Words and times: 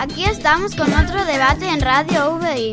Aquí 0.00 0.24
estamos 0.24 0.74
con 0.74 0.90
otro 0.94 1.24
debate 1.26 1.68
en 1.68 1.80
Radio 1.82 2.38
VI. 2.38 2.70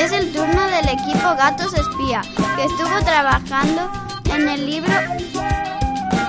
Es 0.00 0.10
el 0.10 0.32
turno 0.32 0.62
del 0.66 0.88
equipo 0.88 1.34
Gatos 1.36 1.74
Espía, 1.74 2.22
que 2.56 2.64
estuvo 2.64 2.98
trabajando 3.04 3.90
en 4.34 4.48
el 4.48 4.66
libro 4.66 4.92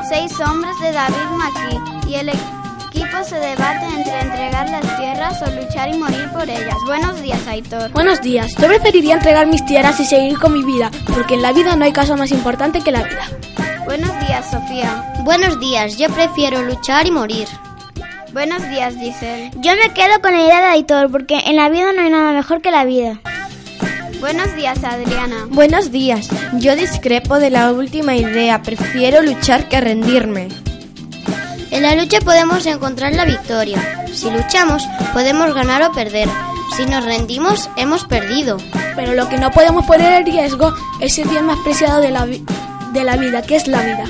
Seis 0.09 0.33
hombres 0.41 0.73
de 0.81 0.91
David 0.91 1.29
McKee 1.31 2.09
y 2.09 2.15
el 2.15 2.29
equipo 2.29 3.23
se 3.23 3.37
debate 3.37 3.85
entre 3.85 4.19
entregar 4.19 4.69
las 4.69 4.97
tierras 4.97 5.41
o 5.43 5.61
luchar 5.61 5.93
y 5.93 5.97
morir 5.97 6.29
por 6.33 6.49
ellas. 6.49 6.75
Buenos 6.85 7.21
días, 7.21 7.47
Aitor. 7.47 7.91
Buenos 7.91 8.21
días, 8.21 8.53
yo 8.55 8.67
preferiría 8.67 9.15
entregar 9.15 9.47
mis 9.47 9.65
tierras 9.65 9.97
y 10.01 10.05
seguir 10.05 10.37
con 10.39 10.51
mi 10.51 10.63
vida, 10.63 10.91
porque 11.13 11.35
en 11.35 11.41
la 11.41 11.53
vida 11.53 11.75
no 11.77 11.85
hay 11.85 11.93
cosa 11.93 12.17
más 12.17 12.31
importante 12.31 12.81
que 12.81 12.91
la 12.91 13.03
vida. 13.03 13.29
Buenos 13.85 14.11
días, 14.27 14.51
Sofía. 14.51 15.13
Buenos 15.23 15.57
días, 15.61 15.97
yo 15.97 16.09
prefiero 16.09 16.63
luchar 16.63 17.07
y 17.07 17.11
morir. 17.11 17.47
Buenos 18.33 18.67
días, 18.69 18.95
Giselle. 18.95 19.51
Yo 19.55 19.71
me 19.75 19.93
quedo 19.93 20.21
con 20.21 20.33
la 20.33 20.41
idea 20.41 20.59
de 20.59 20.65
Aitor, 20.67 21.11
porque 21.11 21.39
en 21.45 21.55
la 21.55 21.69
vida 21.69 21.93
no 21.93 22.01
hay 22.01 22.09
nada 22.09 22.33
mejor 22.33 22.61
que 22.61 22.71
la 22.71 22.85
vida. 22.85 23.19
Buenos 24.19 24.55
días, 24.55 24.83
Adriana. 24.83 25.47
Buenos 25.49 25.91
días. 25.91 26.29
Yo 26.53 26.75
discrepo 26.75 27.39
de 27.39 27.49
la 27.49 27.71
última 27.71 28.15
idea. 28.15 28.61
Prefiero 28.61 29.21
luchar 29.21 29.69
que 29.69 29.79
rendirme. 29.79 30.49
En 31.71 31.83
la 31.83 31.95
lucha 31.95 32.19
podemos 32.21 32.65
encontrar 32.65 33.13
la 33.13 33.25
victoria. 33.25 34.05
Si 34.11 34.29
luchamos, 34.29 34.83
podemos 35.13 35.53
ganar 35.53 35.83
o 35.83 35.91
perder. 35.91 36.27
Si 36.75 36.85
nos 36.85 37.05
rendimos, 37.05 37.69
hemos 37.77 38.05
perdido. 38.05 38.57
Pero 38.95 39.13
lo 39.13 39.29
que 39.29 39.37
no 39.37 39.51
podemos 39.51 39.85
poner 39.85 40.13
en 40.13 40.25
riesgo 40.25 40.73
es 40.99 41.17
el 41.19 41.27
bien 41.27 41.45
más 41.45 41.59
preciado 41.59 42.01
de 42.01 42.11
la, 42.11 42.25
de 42.25 43.03
la 43.03 43.15
vida, 43.17 43.41
que 43.43 43.55
es 43.55 43.67
la 43.67 43.81
vida. 43.83 44.03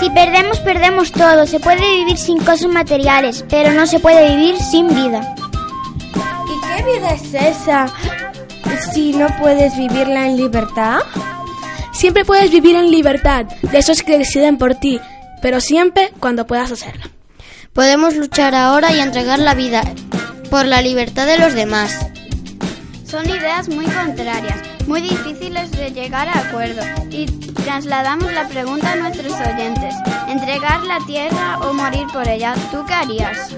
Si 0.00 0.10
perdemos, 0.10 0.60
perdemos 0.60 1.12
todo. 1.12 1.46
Se 1.46 1.60
puede 1.60 1.80
vivir 1.98 2.16
sin 2.16 2.38
cosas 2.38 2.68
materiales, 2.68 3.44
pero 3.48 3.72
no 3.72 3.86
se 3.86 3.98
puede 3.98 4.36
vivir 4.36 4.56
sin 4.58 4.88
vida. 4.88 5.34
¿Y 6.14 6.76
qué 6.76 6.84
vida 6.84 7.10
es 7.10 7.34
esa 7.34 7.86
si 8.92 9.12
no 9.12 9.26
puedes 9.40 9.76
vivirla 9.76 10.26
en 10.26 10.36
libertad? 10.36 11.00
Siempre 11.92 12.24
puedes 12.24 12.50
vivir 12.50 12.76
en 12.76 12.92
libertad, 12.92 13.46
de 13.46 13.78
esos 13.78 14.02
que 14.02 14.18
deciden 14.18 14.56
por 14.56 14.76
ti, 14.76 15.00
pero 15.42 15.60
siempre 15.60 16.12
cuando 16.20 16.46
puedas 16.46 16.70
hacerlo. 16.70 17.06
Podemos 17.72 18.14
luchar 18.14 18.54
ahora 18.54 18.92
y 18.92 19.00
entregar 19.00 19.40
la 19.40 19.54
vida 19.54 19.82
por 20.48 20.64
la 20.64 20.80
libertad 20.80 21.26
de 21.26 21.38
los 21.38 21.54
demás. 21.54 22.06
Son 23.04 23.28
ideas 23.28 23.68
muy 23.68 23.86
contrarias, 23.86 24.58
muy 24.88 25.02
difíciles 25.02 25.70
de 25.72 25.90
llegar 25.90 26.28
a 26.28 26.48
acuerdo 26.48 26.80
y 27.10 27.26
trasladamos 27.26 28.32
la 28.32 28.48
pregunta 28.48 28.92
a 28.92 28.96
nuestros 28.96 29.34
oyentes. 29.34 29.94
¿Entregar 30.28 30.82
la 30.84 30.98
tierra 31.06 31.58
o 31.58 31.74
morir 31.74 32.06
por 32.10 32.26
ella? 32.26 32.54
¿Tú 32.72 32.84
qué 32.86 32.94
harías? 32.94 33.54